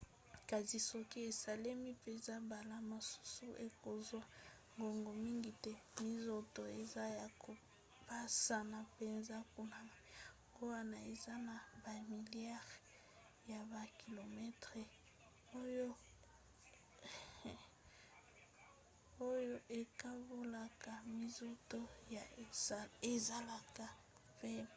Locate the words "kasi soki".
0.49-1.17